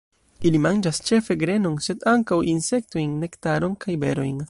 [0.49, 4.39] Ili manĝas ĉefe grenon sed ankaŭ insektojn, nektaron kaj berojn.